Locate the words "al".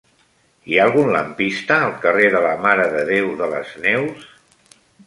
1.89-1.93